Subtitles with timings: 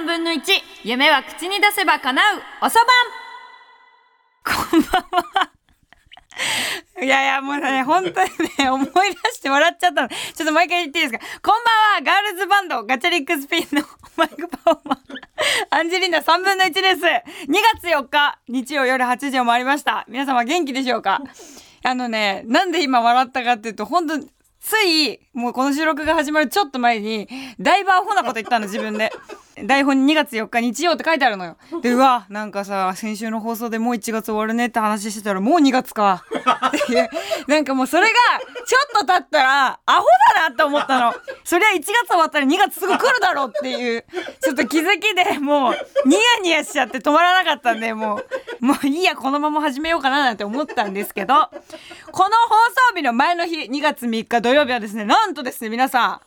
[0.00, 0.40] 3分の1
[0.84, 2.84] 夢は口に出せば叶うおそば
[4.54, 5.50] んこんばんは
[7.02, 8.94] いやいや、もうね、本当にね、思い出
[9.34, 10.08] して笑っちゃったの。
[10.08, 11.40] ちょっともう一回言っていいですか？
[11.42, 13.84] こんばんは、ガールズバンド、ガチャリックスピンの
[14.16, 14.98] マイクパフォーマー、
[15.68, 17.04] アンジェリーナ3分の1です。
[17.04, 20.06] 2月4日、日曜夜8時を回りました。
[20.08, 21.20] 皆様元気でしょうか？
[21.84, 24.18] あのね、なんで今笑ったかっていうと、本当
[24.62, 27.28] つい、もうこの収録が始まるちょっと前に、
[27.60, 29.12] だいぶアホなこと言ったの、自分で。
[29.66, 31.56] 台本に2月4日日曜って書いてあるのよ。
[31.82, 36.24] で、うわ、なんかさ、先週の放送でもう1月終わるねって話してたら、もう2月か。
[36.68, 37.08] っていう、
[37.46, 38.14] なんかもうそれが、
[38.64, 41.14] ちょっと経ったら、アホだなって思ったの。
[41.44, 44.04] そりゃ1月終わったら2月すぐ来るだろうっていう、
[44.40, 45.74] ちょっと気づきでもう、
[46.06, 48.22] ニヤニヤしちゃって止まらなかったんで、も
[48.60, 51.50] う、もういいや、このまま始めようかななんて思ったんですけど、この
[52.12, 52.30] 放
[52.90, 56.20] 送日の前の日、2月3日土曜日はですね、なんとですね、皆さん、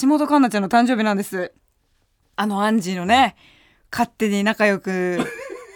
[0.00, 1.52] 橋本環奈ちゃんの誕生日なんです。
[2.36, 3.36] あのアンジーのね、
[3.90, 5.18] 勝手に仲良く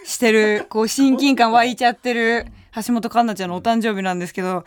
[0.05, 4.63] してる、 こう親近感湧いちゃってる橋本環奈ちゃんのお誕生日なんですけど、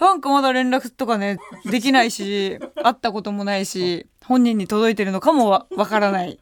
[0.00, 6.38] なんかまだ連絡とかね、できないし、 会ったこともないし、本人に届いてるのかもわわからない。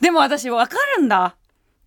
[0.00, 1.36] でも私わかるんだ。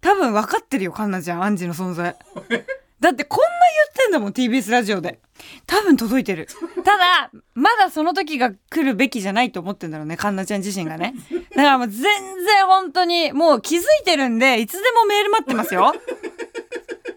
[0.01, 2.15] 多分分かってるよ、環奈ちゃん、アンジーの存在。
[2.99, 5.19] だってこんな言ってんだもん、TBS ラジオで。
[5.67, 6.47] 多分届いてる。
[6.83, 11.13] ただ、まだその時が来るべきじゃないと思ってんだろうね、カンナちゃん自身がね。
[11.55, 15.93] だからもう全然本当に、もう気づいてるんで、いつでもメール待ってますよ。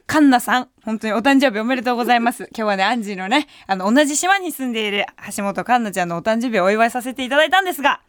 [0.06, 2.44] カンナさん、本当にお誕生日おめでとうございます。
[2.56, 5.04] 今日はね、アンジーのね、あの、同じ島に住んでいる
[5.36, 8.00] 橋本カンナちゃんのお誕生日をお祝いさせていただいたんですが、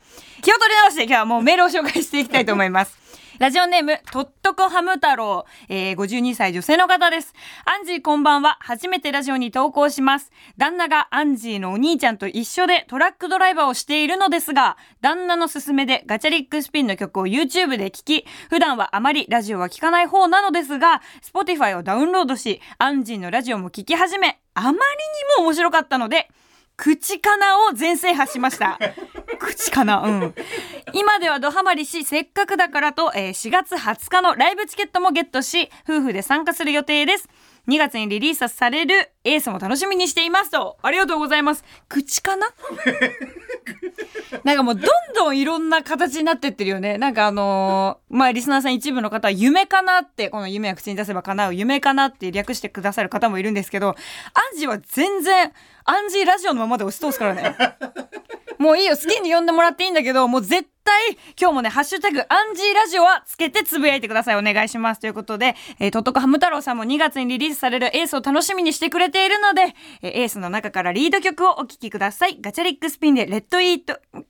[0.41, 3.08] 気を取り直して今日はもうメールを紹介していきたいと思います。
[3.39, 7.33] ラジオネーム、とっとこハム太郎、えー、52歳女性の方です。
[7.63, 8.57] アンジーこんばんは。
[8.59, 10.33] 初めてラジオに投稿します。
[10.57, 24.81] 旦那がアンジーのお兄ちゃんと一緒でトラックドライバーをしているのですが、旦那の勧めでガチャリックスピンの曲を YouTube で聴き、普段はあまりラジオは聴かない方なのですが、Spotify をダウンロードし、アンジーのラジオも聴き始め、あまりに
[25.37, 26.29] も面白かったので、
[26.75, 28.77] 口かなを全制覇しました。
[29.39, 30.35] 口かなうん。
[30.93, 37.29] 今ではドハマりし、せっかくだからと、えー4月20日のライブチケットもゲットし、夫婦で参加する予定です。
[37.67, 40.77] 2月にリリースされるエースも楽しみにしていますと。
[40.81, 41.63] ありがとうございます。
[41.87, 42.47] 口かな？
[44.43, 46.97] なんかもうどんどんいろんな形になってってるよね。
[46.97, 53.93] なんかあのーまあリスナーさん一部の方は夢かなって、この夢は口に出せば叶う夢かなって略してくださる方もいるんですけど、ア
[54.55, 55.51] ンジーは全然、
[55.85, 57.55] アンジーラジオのままで押し通すからね。
[58.59, 64.35] もういいよ、好きに呼んでもらっていいんだけど、もう絶対、今日もね、ハッシュタグ、アンジーラジオはつけてつぶやいてください。
[64.35, 64.99] お願いします。
[64.99, 72.37] ということで、えー、とっとこハム太郎さんも2月にリリースされるエースを楽しみにしてくれているので、えーエースの中からリード曲をお聴きください。
[72.41, 74.23] ガチャリックスピンで、レッドイート、イー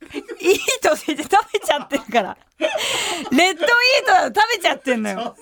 [0.84, 2.38] トって言って食べちゃってるから。
[3.32, 5.36] レッドイート食べちゃってんのよ。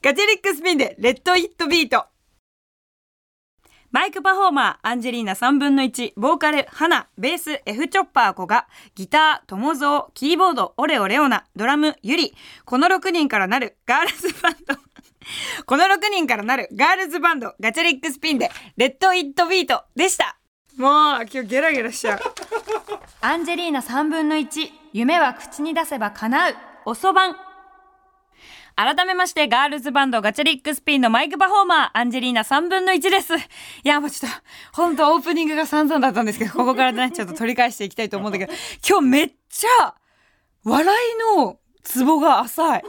[0.00, 2.06] ガチャリックスピンで、 Let It Beat。
[3.92, 12.32] マイクパフォーマー、アンジェリーナ3分の1、ボーカル、ハナ、ベース、F チョッパー コガ、ギター、トモゾー、キーボード、オレオレオナ、ドラム、ユリ、
[12.64, 14.76] この6人からなるガールズバンド。
[15.66, 20.36] この6人からなるガールズバンド、ガチャリックスピンで、 Let It Beat でした。
[20.76, 22.20] もう、今日ゲラゲラしちゃう。
[23.22, 27.49] アンジェリーナ3分の1、夢は口に出せば叶う、おそばん。
[28.82, 33.36] 改めまして、ガールズバンドガチャリックスピンのマイクパフォーマー、アンジェリーナ3分の1です。
[33.36, 33.38] い
[33.84, 34.38] や、もうちょっと、
[34.72, 38.54] 本当オープニングが散々だったんですけど、ここからね、ちょっと取り返していきたいと思うんだけど、
[38.88, 39.94] 今日めっちゃ、
[40.64, 42.82] 笑いのツボが浅い。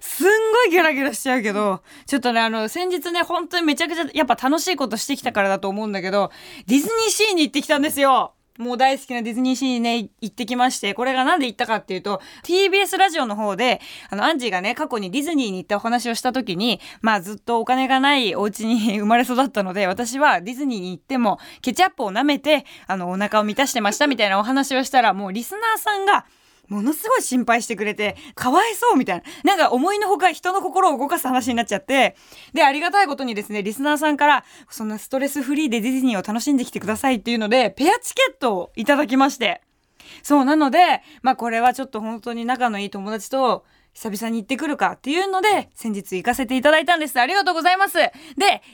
[0.00, 6.30] すんごいゲラゲラしちゃうけど、ちょっとね、あの、先日ね、本当にめちゃくちゃ、やっぱ楽しいことしてきたからだと思うんだけど、
[6.68, 8.34] ディズニーシーに行ってきたんですよ。
[8.58, 13.80] もう大好きなディズニーシーにね、行ってきまして、これがなんで行ったかっていうと、TBS ラジオの方で、
[14.10, 26.26] あの、アンジーがね、過去にディズニーに行ったお話をした時に、まあずっとお金がないお家に生まれ育ったので、私はディズニーに行っても、ケチャップを舐めて、あの、お腹を満たしてましたみたいなお話をしたら、もうリスナーさんが、
[26.72, 29.22] ものすごい心配してくれて、かわいそうみたいな。
[29.44, 32.16] なんか思いのほか人の心を動かす話になっちゃって、
[32.52, 39.60] で、ありがたいことにですね、リスナーさんから、そんなストレスフリーでディズニーを楽しんできてくださいっていうので、ペアチケットをいただきまして。
[40.22, 43.64] そう、なので、まあこれはちょっと本当に仲のいい友達と、
[43.94, 47.20] 久々に行ってくるかっていうので、先日行かせていただいたんです。
[47.20, 47.98] ありがとうございます。
[47.98, 48.12] で、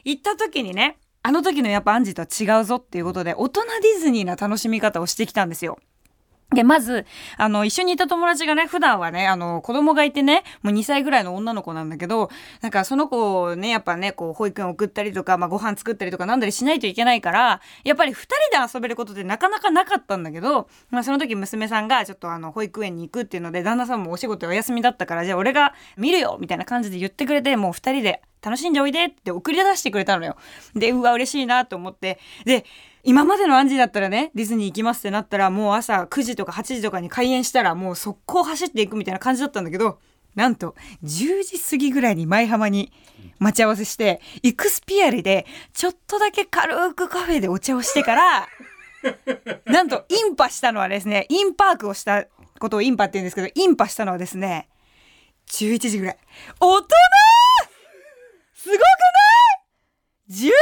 [0.05, 5.79] 行った時にね、あの時のやっぱアンジーとは違うぞっていうことで、大人ディズニーな楽しみ方をしてきたんですよ。
[6.55, 7.05] で、まず、
[7.37, 12.31] あの、一緒にいた友達がね、普段はね、あの、子供がいてね、もう2歳ぐらいの女の子なんだけど、
[12.63, 30.37] なんかその子をね、やっぱね、こう、保育園送ったりとか、まあ、ご飯作ったりとかなんだりしないといけないから、やっぱり2人で遊べることってなかなかなかったんだけど、まあ、その時娘さんがちょっとあの、保育園に行くっていうので、旦那さんもお仕事お休みだったから、じゃあ俺が見るよみたいな感じで言ってくれて、もう2人で楽しんでおいでって送り出してくれたのよ。
[30.75, 32.19] で、うわ、嬉しいなと思って。
[32.45, 32.65] で、
[33.05, 39.99] 今までのアンジーだったらね、ディズニー行きますってなったら、もう朝9時とか8時とかに開園したら、もう速攻走っていくみたいな感じだったんだけど、
[40.35, 42.93] なんと、10時過ぎぐらいに舞浜に
[43.39, 48.49] 待ち合わせして、イクスピアリで、ちょっとだけ軽くカフェでお茶をしてから、
[49.67, 52.27] なんと、インパしたのはですね、インパークをした
[52.59, 54.69] ことをインパって言うんですけど、インパしたのはですね、
[55.49, 56.19] 11時ぐらい。
[56.61, 56.89] 大人
[58.59, 58.89] すごくない
[60.31, 60.53] ?11 時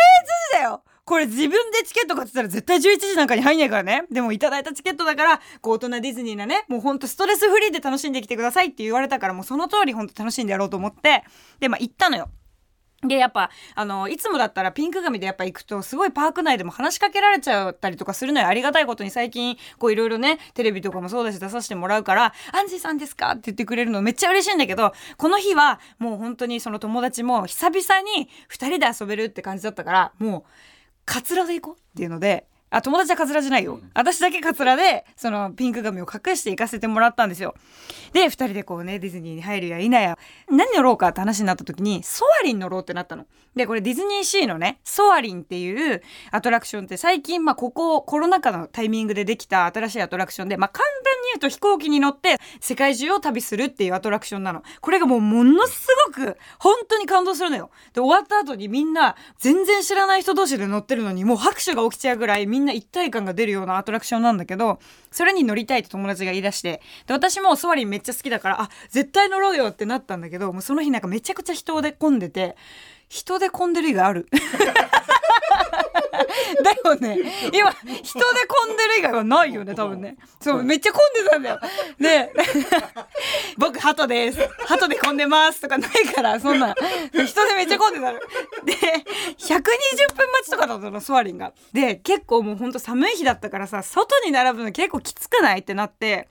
[0.53, 4.05] だよこれ自分でチケット買ってたら絶対11時なんかに入んないからね。
[4.11, 11.23] でもいただいたチケットだから、こう大人ディズニーなね、もうほんとストレスフリーで楽しんできてくださいって言われたから、もうその通りほんと楽しんでやろうと思って、
[11.61, 12.29] で、まあ行ったのよ。
[13.03, 18.49] で、やっぱ、あの、いつもだったらピンク髪でやっぱ行くと、すごいパーク内でも話しかけられちゃったりとかするのよ。
[18.49, 23.33] ありがたいことに最近、こういろいろね、テレビとかもそうだし出させてもらうから、アンジーさんですか？
[23.33, 30.51] って言ってくれるのめっちゃ嬉しいんだけど、この日はもう本当にその友達も久々に2人で遊べるって感じだったから、もう、
[31.05, 32.47] カツラで行こうっていうので、
[32.77, 33.81] あ、友達はカツラじゃないよ。
[33.95, 37.55] 私だけカツラで、そのピンク髪を隠して行かせてもらったんですよ。
[38.13, 40.19] で、二人でこうね、ディズニーに入るや否や、
[40.51, 43.25] 何乗ろうかって話になった時に、ソアリン乗ろうってなったの。
[43.55, 54.63] で、これディズニーシーのね、ソアリンっていうアトラクションって最近、まあ、ここコロナ禍のタイミングでできた新しいアトラクションで、まあ、簡単に言うと飛行機に乗って世界中を旅するっていうアトラクションなの。
[54.81, 57.71] これがもうものすごく、本当に感動するのよ。
[57.93, 64.79] で、終わった後にみんな、全然知らない人同士で乗ってるのに、もう拍手が起きちゃうぐらいみんな一体感が出るようなアトラクションなんだけど、
[65.11, 72.57] それに乗りたいって友達が言い出して、で、私もソアリンめっちゃ好きだから、あ、絶対乗ろうよってなったんだけど、もうその日なんかめちゃくちゃ人で混んでて、
[73.09, 74.29] 人で混んでる以外ある
[76.63, 77.19] だよね。
[77.53, 77.71] 今
[78.03, 80.17] 人で混んでる以外はないよね多分ね。
[80.41, 81.61] そうめっちゃ混んでたんだよ。
[81.99, 82.33] で
[83.59, 84.39] 僕鳩です。
[84.67, 86.75] 鳩で混んでますとかないからそんな。
[87.13, 88.19] 人でめっちゃ混んでたの。
[88.65, 88.73] で
[89.39, 91.53] 120分待ちとかだったのソアリンが。
[91.73, 96.29] で結構もうほんと寒い日だったからさ外に並ぶの結構きつくないってなって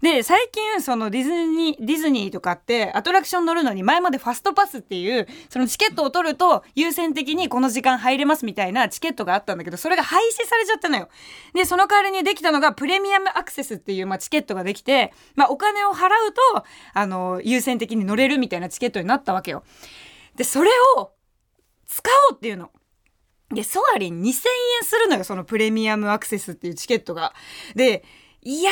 [0.00, 11.08] で、最近、そのディズニー、ディズニーとかってアトラクション乗るのに前までファストパスっていう、そのチケットを取ると優先的にこの時間入れますみたいなチケットがあったんだけど、それが廃止されちゃったのよ。
[11.52, 16.64] で、その代わりにできたのがプレミアムアクセスっていう、まあ、チケットができて、まあ、お金を払うと、
[16.94, 19.64] あの、優先的に乗れるみたいなチケットになったわけよ。
[20.36, 21.10] で、それを
[21.86, 22.70] 使おうっていうの。
[23.50, 24.34] で、ソアリン2000円
[24.82, 27.34] するのよ、そのプレミアムアクセスっていうチケットが。
[27.74, 28.04] で、
[28.42, 28.70] いや、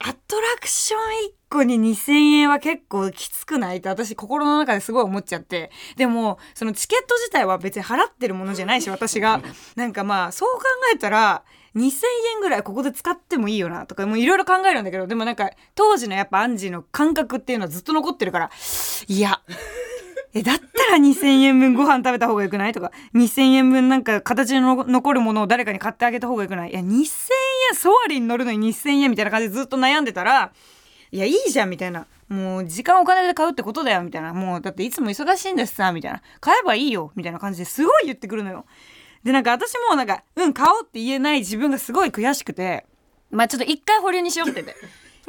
[0.00, 5.72] アトラクション1個に2000円は結構きつくないって私心の中ですごい思っちゃって。
[5.96, 9.42] でも、そのチケット自体は別に払ってるものじゃないし、私が。
[9.74, 10.62] なんかまあ、そう考
[10.94, 11.42] えたら、
[11.74, 11.90] 2000
[12.34, 18.50] 円ぐらいここで使ってもいいよなとか、もういろいろ考えるんだけど、でもなんか、当時のやっぱアンジーの感覚っていうのはずっと残ってるから、
[19.08, 19.40] いや、
[20.34, 26.70] え、だったら2000円分ご飯食べた方がよくないとか、2000円分なんか形の残るものを誰かに買ってあげた方がよくない？
[26.70, 27.06] いや、2000円、
[27.74, 30.52] ソアリン乗るのに2000円みたいな感じでずっと悩んでたら、
[31.10, 32.06] いや、いいじゃんみたいな。
[32.28, 34.34] もう、時間お金で買うってことだよみたいな。
[34.34, 36.22] もう、だっていつも忙しいんですさ、みたいな。
[36.40, 38.66] 買えばいいよみたいな感じですごい言ってくるのよ。
[39.24, 42.86] で、なんか私もなんか、うん、買おうって言えない自分がすごい悔しくて、
[43.30, 44.74] まあちょっと一回保留にしようってて。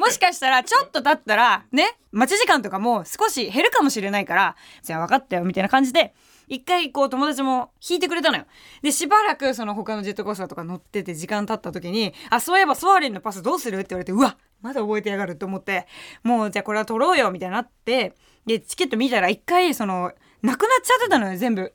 [0.00, 6.14] もしかしたらちょっと経ったらね待ち時間とかも少し減るかもしれないからじゃあ分かったよみたいな感じで
[6.50, 8.44] 一回こう友達も引いてくれたのよ。
[8.82, 15.86] で、しばらくその他のジェットコースターとか乗ってて時間経った時に、あ、そういえばソアリンのパスどうするって言われて、うわまだ覚えてやがると思って、
[16.24, 18.14] もうじゃあこれは取ろうよみたいになって、
[18.46, 21.72] で、チケット見たら一回その、なくなっちゃってたのよ、全部。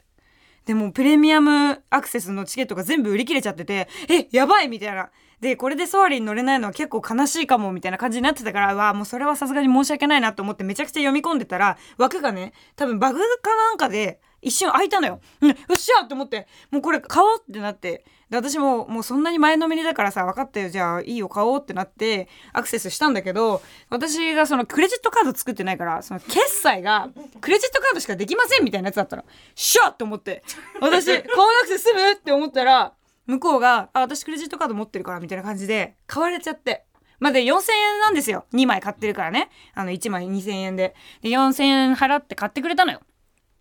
[0.66, 5.10] でもプレミアムアクセスのチケットが全部売り切れちゃってて、え、やばいみたいな。
[5.46, 15.20] で、これでソアリン乗れないのは結構悲しいかもみたいな感じになってたから、わあ、もうそれはさすがに申し訳ないなと思ってめちゃくちゃ読み込んでたら、枠がね、多分バグかなんかで一瞬開いたのよ。
[15.42, 23.62] うん、よっしゃと思って、もうこれ買おうってなって、で、私ももうそんなに前のめりだからさ、分かったよ、じゃあいいよ、買おうってなって、アクセスしたんだけど、
[23.92, 27.10] 私がそのクレジットカード作ってないから、その決済が
[27.40, 29.26] クレジットカードしかできませんみたいなやつだったの。
[29.54, 30.44] しゃって思って、
[30.82, 32.94] 私、買わなくて済むって思ったら、
[33.28, 36.86] 向こうが、あ、私クレジットカード持ってるから、みたいな感じで、買われちゃって。
[37.20, 38.46] まあ、で、4000円なんですよ。
[38.54, 39.50] 2枚買ってるからね。
[39.74, 40.96] あの、1枚2000円で。
[41.22, 43.02] で、4000円払って買ってくれたのよ。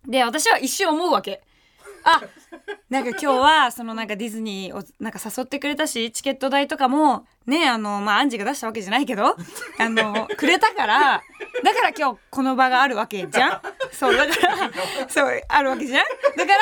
[0.07, 1.41] で、私は一瞬思うわけ。
[2.05, 2.21] あ
[2.89, 11.23] なんか今日はそのなんかディズニーをなんか誘ってくれたしチケット代とかもねあのまあアンジが出したわけじゃないけどあのくれたから
[11.63, 13.61] だから今日この場があるわけじゃん
[13.95, 14.71] そうだから
[15.09, 16.05] そうあるわけじゃん。
[16.37, 16.53] だか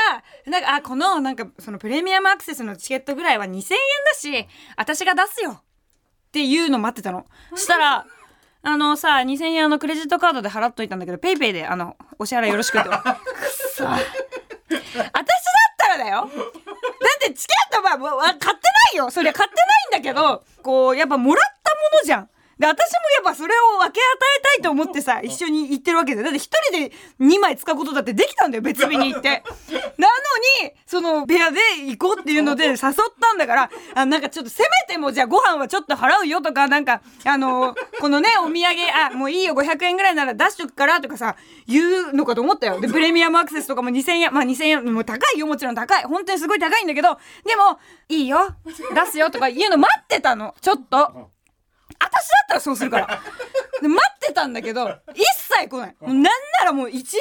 [0.46, 3.68] らなんかあこのなんかそのプレミアムアクセスのチケットぐらいは2000円だ
[4.16, 4.48] し
[4.78, 5.62] 私が出すよ。
[5.62, 5.62] っ
[6.32, 7.26] ていうの待ってたの。
[7.56, 8.06] したら
[8.66, 12.98] あのさ2000円あのクレジットカードで払っといたんだけどペイペイであのお支払いよろしくって くっ
[13.76, 13.84] そ。
[13.84, 15.16] 私だっ
[15.78, 16.22] たらだよ。
[16.22, 18.56] だってチケットは買ってな
[18.94, 19.12] いよ。
[19.12, 19.56] そりゃ買って
[19.92, 22.30] ないんだけどこうやっぱもらったものじゃん
[22.60, 24.04] で私もやっぱそれを分け与
[24.40, 29.44] えたいと思ってさ一緒に行ってるわけでだって一人で2枚使うことだってできたんだよ別日に行って。
[29.98, 30.14] なの
[30.64, 32.78] にその部屋で行こうっていうので誘っ
[33.20, 41.36] たんだからあなんかちょっとせめてもじゃあご飯はちょっと払うよとかなんかあのこのねお土産あもういいよ500円ぐらいなら出しとくからとかさ
[41.68, 42.80] 言うのかと思ったよ。
[42.80, 46.04] でプレミアムアクセスとかも2000円まあ2000円もう高いよもちろん高い。
[46.04, 47.80] 本当にすごい高いんだけどでも
[48.10, 48.56] いいよ
[48.94, 50.54] 出すよとか言うの待ってたの。
[50.62, 51.32] ちょっと。
[52.04, 53.22] 私だったらそうするから。
[53.82, 55.24] で待ってたんだけど、一
[55.60, 55.96] 切来ない。
[56.00, 56.30] もうなんな
[56.66, 57.12] らもう1円単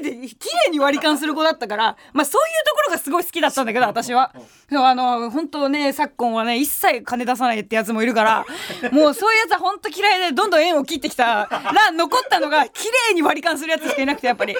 [0.00, 4.32] 位で綺麗に割り勘する子だったから、まあそういうところがすごい好きだったんだけど、私は。
[4.70, 8.46] あの、本当ね、昨今はね、一切金出さないってやつもいるから、
[8.92, 14.56] もうそういうやつは本当嫌いで、どんどん縁を切ってきたら、残ったのが綺麗に割り勘するやつしかいなくて、やっぱり。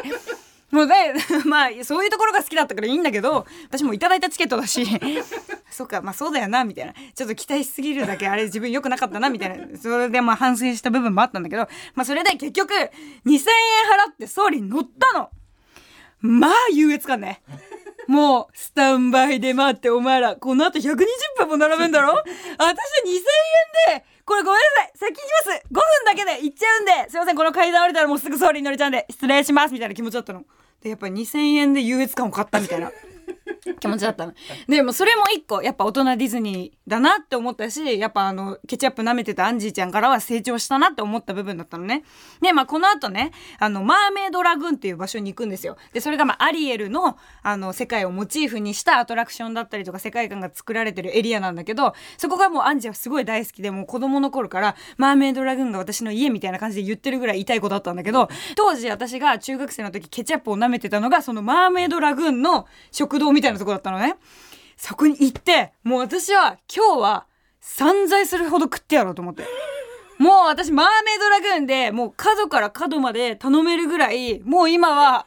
[0.73, 1.14] もうね、
[1.45, 4.87] まあ、そういうところが好きだったからいいんだけど、私もいただいたチケットだし、
[5.71, 6.95] そっか、まあそうだよな、みたいな。
[7.14, 9.79] ちょっと期待しすぎるだけ、あれ自分良くなかったな、みたいな。
[9.79, 12.81] それでまあ反省した部分もあったんだけど、まあそれで結局、2000
[13.26, 15.29] 円払って総理に乗ったの。
[16.23, 17.43] まあ優越感ね。
[18.09, 20.95] もう、スタンバイで待って、お前ら、この後120
[21.37, 22.75] 分も並ぶんだろ私は
[23.05, 23.12] 2000
[23.95, 24.62] 円で、これごめんな
[24.99, 25.12] さい。
[25.12, 25.62] 先行きます。
[25.71, 30.45] 5分だけで行っちゃうんで、すいません、この階段降りたらもうすぐ総理に乗れちゃうんで、失礼します、みたいな気持ちだったの。
[30.83, 32.91] で、やっぱ2000円で優越感を買ったみたいな。
[33.78, 34.35] 気持ちだったの。
[34.66, 42.02] でもそれも一個、やっぱ大人ディズニーだなって思ったし、やっぱあの、ケチャップ舐めてたアンジーちゃんからは成長したなって思った部分だったのね。
[42.40, 45.76] で、まあこの後ね、あの、マーメイドラグーンっていう場所に行くんですよ。
[45.92, 64.16] で、それがまあアリエルの、あの、世界をモチーフにしたアトラクションだったりとか世界観が作られてるエリアなんだけど、そこがもうアンジーはすごい大好きで、もう子供の頃から、マーメイドラグーンが私の家みたいな感じで言ってるぐらい痛い子だったんだけど、当時私が中学生の時ケチャップを舐めてたのが、そのマーメイドラグーンの食堂みたいなとこだったのね。
[64.76, 67.26] そこに行って、もう私は今日は
[67.61, 69.44] 散財するほど食ってやろうと思って。
[70.18, 75.26] もう私マーメイドラグーンでもう角から角まで頼めるぐらい、もう今は、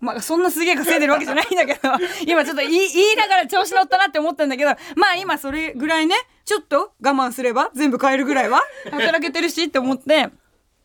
[0.00, 1.80] まあそんなすげえ稼いでるわけじゃないんだけど、
[2.26, 6.14] 今ちょっと言い言いながら調子乗ったなって思ったんだけど、まあ今それぐらいね、
[6.44, 10.28] ちょっと我慢すれば全部買えるぐらいは働けてるしって思って、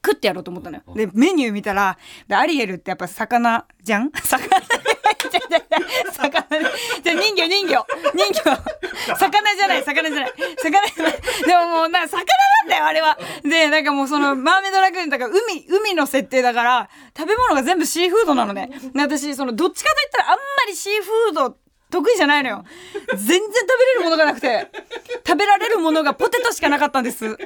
[0.03, 0.83] 食ってやろうと思ったのよ。
[0.95, 4.12] で、メニュー見たら、でアリエルってやっぱ魚じゃん？
[4.24, 4.48] 魚
[5.39, 6.45] 魚
[7.03, 8.57] じゃ人魚人魚人魚。
[9.15, 11.13] 魚じゃない魚じゃない魚じゃない
[11.47, 21.57] でももうな魚なんだよあれはでなんかもうそのマーメイドラグーンだから海海の設定だから食べ物が全部シーフードなのね私そのどっちかといったらあんまりシーフード
[21.91, 22.65] 得意じゃないのよ。
[23.10, 24.67] 全然食べれるものがなくて。
[25.27, 27.38] 食べられるものがポテトしかなかったんです。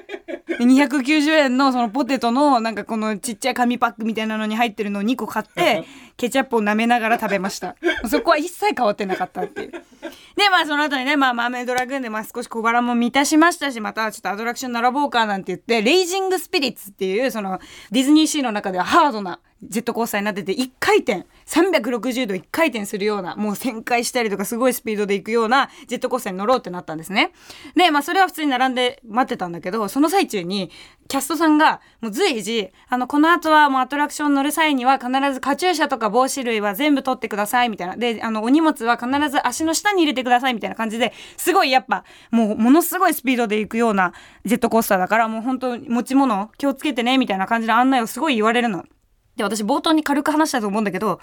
[0.59, 5.83] 290円のそのポテトのなんかこのちっちゃい紙パックみたいなのに入ってるのを2個買って
[6.15, 7.75] ケチャップを舐めながら食べました。
[8.09, 9.71] そこは一切変わってなかったっていう。
[9.71, 17.59] でまあその後にね、まあ、マーメイドラグーンでまあ少し小腹も満たしましたしまたちょっとアトラクション並ぼうかなんて言ってレイジングスピリッツっていうその
[17.91, 27.31] ディズニーシーの中ではハードなジェットコースターになってて1回転360度1回転するようなもう旋回したりとかすごいスピードで行くようなジェットコースターに乗ろうってなったんですね
[27.75, 30.71] でまあそれは普通に並んで待ってたんだけどその最中に
[31.07, 44.13] キャストさんがもう随時あのこの後はもうアトラクション乗る際には必ずカチューシャとか帽子類は全部取ってくださいみたいなであのお荷物は必ず足の下に入れてくださいみたいな感じですごいやっぱもうものすごいスピードで行くような
[44.45, 48.85] ジェットコースターだからもう本当持ち物気をつけてねみたいな感じの案内をすごい言われるの。
[49.35, 51.19] で、私冒頭に軽く話したと思うんだけど、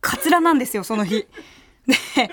[0.00, 1.26] カツラなんですよ、その日。
[1.86, 2.30] で、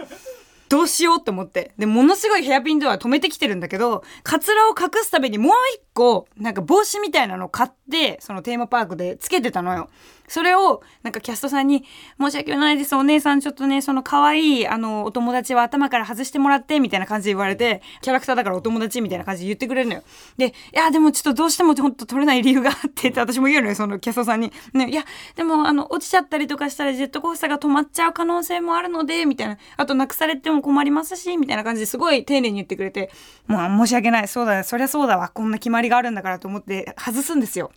[0.70, 1.74] どうしようって思って。
[1.78, 9.90] で、ものすごいヘアピンドア止めてきてるんだけど、カツラを隠すためにもう一個、なんか帽子みたいなのを買って、そのテーマパークでつけてたのよ。
[10.28, 11.86] それを、なんかキャストさんに、
[12.20, 20.04] 申し訳ないです、お姉さんちょっとね、その可愛い、あの、お友達は頭から外してもらって、みたいな感じで言われて、キャラクターだからお友達みたいな感じで言ってくれるのよ。
[20.38, 24.52] で、いや、でもちょっとどうしても本当取れない理由があってって私も言うのよ、そのキャストさんに。
[24.74, 25.04] ね、いや、
[25.36, 29.58] でもあの、落ちちゃったりとかしたらジェットコースターが止まっちゃう可能性もあるので、みたいな。
[29.78, 33.12] あと、なくされても困りますし、みたいな感じですごい丁寧に言ってくれて、
[33.48, 37.72] もう申し訳ない、そうだ、そりゃそうだわ、こんな決まりがあるんだからと思って外すんですよ。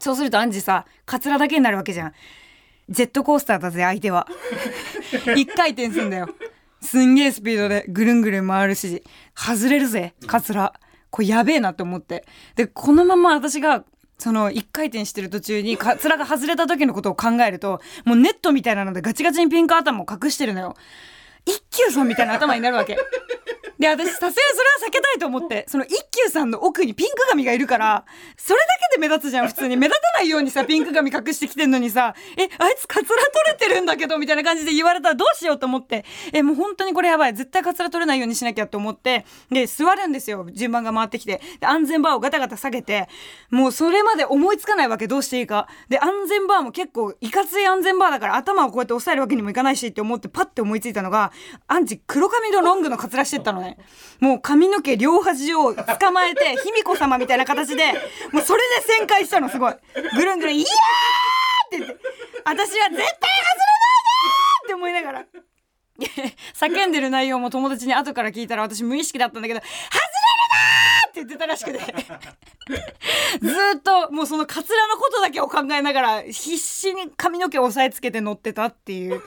[0.00, 2.12] そうするとアンジさ、カツラだけになるわけじゃん。
[2.88, 4.26] ジェットコースターだぜ、相手は。
[5.36, 6.28] 一回転すんだよ。
[6.80, 9.04] すんげえスピードでぐるんぐるん回るし、
[9.36, 10.72] 外れるぜ、カツラ。
[11.10, 12.24] これやべえなって思って。
[12.56, 13.84] で、このまま私が
[14.20, 20.76] その一回転してる途中にカツラが外れた時のことを考えるともうネットみたいなのでガチガチにピンク頭を隠してるのよ
[21.46, 22.98] 一休さんみたいな頭になるわけ
[23.80, 24.42] で、私、さすがにそれ
[24.84, 28.04] は避けたいと思って、その一休さんの奥にピンク髪がいるから、
[28.36, 29.76] それだけで目立つじゃん、普通に。
[29.78, 33.18] 目立たないようにさ、ピンク髪隠してきてんのにさ、え、あいつカツラ取
[33.48, 37.34] れてるんだけど、みたいな感じで言われたらどうしようと思って、え、もう本当にこれやばい。
[37.34, 40.46] 絶対カツラ取れないようにしなきゃと思って、で、座るんですよ。
[40.52, 41.40] 順番が回ってきて。
[41.58, 43.08] で、安全バーをガタガタ下げて、
[43.50, 45.68] もうそれまで思いつかないわけ、どうしていいか。
[45.88, 51.32] で、安全バーも結構、いかつい安全バーだから頭をこうやって押さえるわけにもいかないしって思って、パッて思いついたのが、
[51.66, 53.69] アンチ黒髪のロングのカツラしてったのね。
[54.20, 57.92] もう髪の毛両端を捕まえて、 卑弥呼様みたいな形で、
[58.32, 59.74] もうそれで旋回したの、すごい。
[60.14, 61.96] ぐるんぐるん、イヤーって言って、
[62.44, 63.20] 私は絶対外れないで
[64.64, 65.24] って思いながら。
[66.54, 71.78] 叫んでる内容も友達に後から聞いたら私無意識だったんだけど、外れるなーって言ってたらしくて。
[73.40, 79.22] ずっともうそのカツラのことだけを考えながら必死に髪の毛を押さえつけて乗ってたっていう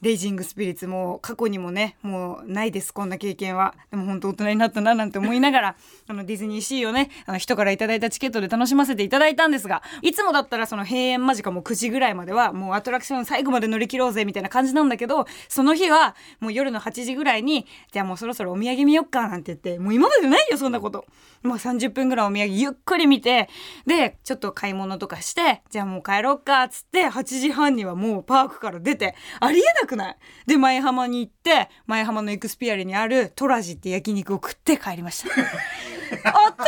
[0.00, 3.74] レイジングスピリッツも過去にもねもうないですこんな経験は。
[3.90, 5.76] でも本当大人になったななんて思いながら
[6.06, 21.06] あのディズニーシーをねあの人からいただいたチケットで楽しませていただいたんですがいつもだったらその閉園間近もう9時ぐらいまではもうアトラクション最後まで乗り切ろうぜみたいな感じなんだけどその日はもう夜の8時ぐらいにじゃあもうそろそろお土産見よっかなんて言ってもう今までないよそんなこと。
[21.42, 23.48] もう30分ぐらいお土産ゆっくり見て
[23.86, 30.16] でちょっと買い物とかしてじゃあもう帰ろっかっつって8時半にはもうパークから出てありえなくない。
[30.46, 35.28] で前浜に行って前浜のエクスピアリにあるトラジって焼肉を食って帰りました。
[35.34, 36.66] おっとな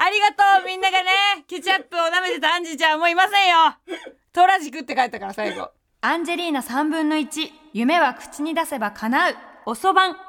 [0.00, 1.10] ありがとうみんながね。
[1.46, 3.56] ケチャップを舐めてたアンジーちゃんもういませんよ。
[4.32, 5.70] トラジ食って帰ったから最後。
[6.00, 9.36] アンジェリーナ3分の1夢は口に出せば叶う。
[9.66, 10.27] おそばん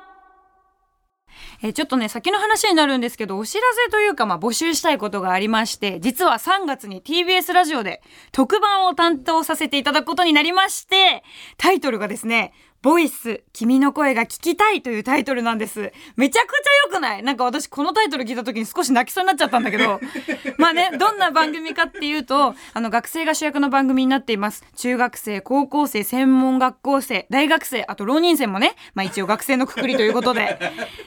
[1.62, 11.24] えちょっとね、先の話になるんですけど、お知らせというか、まあ、募集したいことがありまして、実は3月に TBS ラジオで特番を担当させていただくことになりまして、
[11.57, 15.91] タイトルがですね、ボイス、君の声が聞きたいというタイトルなんです。
[16.15, 17.24] めちゃくちゃ良くない？
[17.24, 19.99] なんか私このタイトル聞いた時に少し泣きそうになっちゃったんだけど。
[20.58, 24.63] まあね、どんな番組かっていうと、あの学生が主役の番組になっています。
[24.77, 30.58] 中学生、高校生、専門学校生、大学生、あと浪人生もね、まあ一応学生のくくりということで。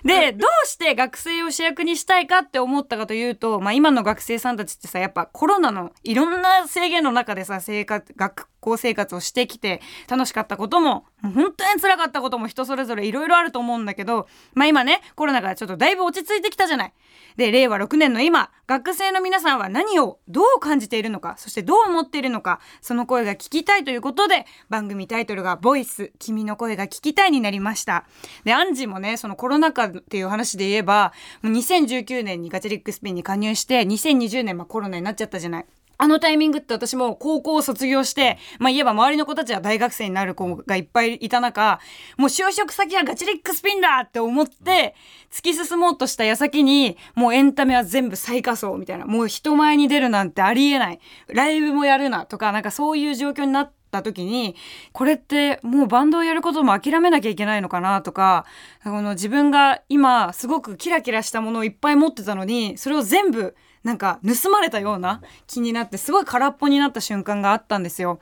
[0.04, 16.92] で、どうして学生を主役にしたいかって思ったかというと、まあ今の学生さんたちってさ、やっぱコロナのいろんな制限の中でさ、生活、学校生活をしてきて楽しかったことも本当に辛かったことも人それぞれいろいろあると思うんだけどまあ今ねコロナがちょっとだいぶ落ち着いてきたじゃない。
[17.36, 28.04] で令和6年の今学生の皆さんは何をどう感じているのかそしてどう思っているのかその声が聞きたいということで番組タイトルが「ボイス君の声が聞きたい」になりました
[28.44, 31.12] でアンジーもねそのコロナ禍っていう話で言えば
[31.44, 35.66] 2019年にガチリックスピンに加入して2020年まあコロナになっちゃったじゃない
[36.02, 41.78] あのタイミングって私も高校を卒業して、まあ言えば周りの子たちは大学生になる子がいっぱいいた中、
[42.16, 44.96] もう就職先はガチリックスピンだって思って、
[45.30, 50.98] 突き進もうとした矢先に、もうエンタメは全部最下層みたいな、もう人前に出るなんてありえない。
[51.28, 54.56] ライブもやるなとか、なんかそういう状況になって、た時に
[54.92, 58.46] これってもうバンドをやることも諦めなきゃいけないのかなとか
[58.82, 68.20] この自分が今すごくキラキラしたものをいっぱい持ってたのにそれを全部なんか盗まれたような気になってすごい空っぽになった瞬間があったんですよ。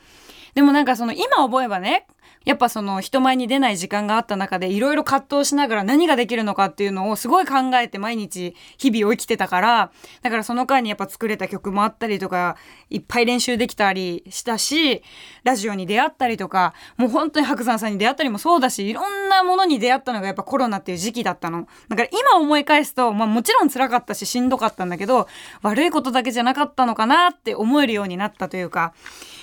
[0.54, 2.06] でもなんかその今思えばね
[2.46, 12.56] やっぱその人前に出ない時間があった中でいろいろ葛藤しながら何ができるのかっていうのをすごい考えて毎日日々を生きてたからだからその間にやっぱ作れた曲もあったりとか
[12.88, 15.02] いっぱい練習できたりしたし
[15.44, 21.66] ラジオに出会ったりとかもう本当に白山さんに出会ったりもそうだしいろんなものに出会ったのがやっぱコロナっていう時期だったの。
[21.88, 25.28] だから今思い返すと、まあ、もちろん辛かったししんどかったんだけど
[25.62, 28.94] 悪いことだけじゃなかったのかなって思えるようになったというか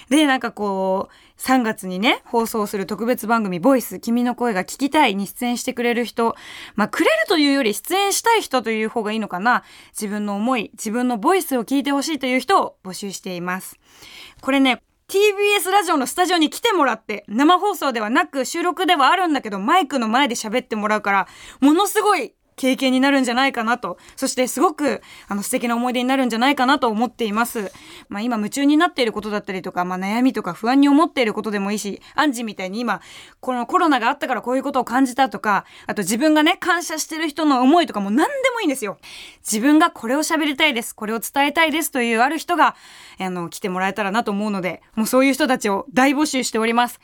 [0.09, 6.35] でなんかこう3月にね、放送する特別番組、ボイス、君の声が聞きたいに出演してくれる人、
[6.75, 9.63] まあ、くれるというより出演したい人という方がいいのかな。
[9.91, 13.77] 自分の思い、自分のボイスを聞いてほしいという人を募集しています。
[14.41, 21.27] これね、TBS ラジオのスタジオに来てもらって、生放送ではなく収録ではあるんだけど、マイクの前で喋ってもらうから、
[21.61, 27.71] ものすごい経験になるんじゃないかなと、そしてすごくあの素敵な思い出になるんじゃないかなと思っています。
[28.09, 32.99] まあ今夢中になっていることだったりとか、まあ悩みとか不安に思っていることでもいいし、アンジみたいに今、
[33.39, 38.97] このコロナがあったからこういうことを感じたとか、あと自分がね、感謝してる人の思いとかも何でもいいんですよ。
[39.39, 42.75] 自分がこれを喋りたいです、これを伝えたいですというある人が、
[43.19, 46.99] あの、来てもらえたらなと思うので、もうそういう人たちを大募集しております。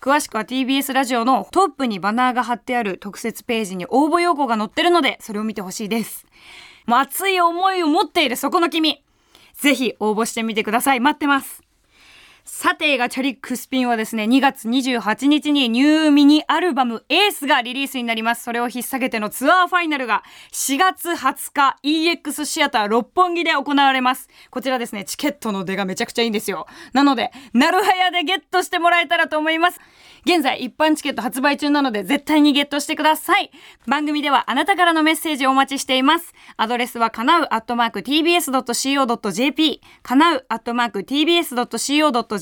[0.00, 6.26] 詳しくは TBS ラジオのトップにバナーが貼ってある特設ページに応募要項が載ってるので、それを見てほしいです。
[6.86, 9.04] 熱い思いを持っているそこの君。
[9.52, 11.00] ぜひ応募してみてください。
[11.00, 11.69] 待ってます。
[12.52, 18.42] さて、ガチャリックスピンはですね、2月28日にニューミニアルバムエースがリリースになります。
[18.42, 24.28] それを引っ提げてのツアーファイナルが4月20日 EX シアター六本木で行われます。
[24.50, 26.66] こちらですね、チケットの出がめちゃくちゃいいんですよ。
[26.92, 29.80] なので、なるはやでゲットしてもらえたらと思います。
[30.26, 33.52] 現在一般チケット発売中なので絶対にゲットしてください。
[33.86, 36.34] 番組ではあなたからのメッセージをお待ちしています。
[36.56, 42.39] アドレスはかなうアットマーク tbs.co.jp かなうアットマーク tbs.co.jp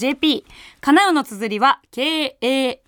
[0.80, 2.78] かなうの綴りは k-a-n-a-u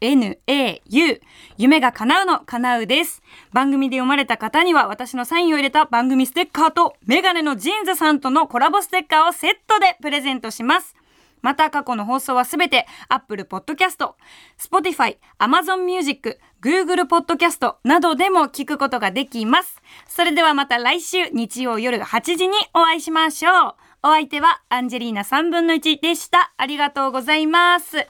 [1.57, 3.23] 夢が叶うのかなうです。
[3.53, 10.95] 番組で読まれた方には私のサインを入れた番組ステッカーとメガネの JINS さんとのコラボステッカーをセットでプレゼントします。
[11.43, 14.13] また過去の放送はすべて Apple Podcast、
[14.59, 19.81] Spotify、Amazon Music、Google Podcast などでも聞くことができます。
[20.07, 23.90] それではまた来週日曜夜8時にお会いしましょう。
[24.03, 26.55] お相手はアンジェリーナ3分の1でした。
[26.57, 28.07] ありがとうございます。